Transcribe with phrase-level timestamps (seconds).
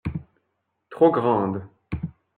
[0.89, 1.69] Trop grande.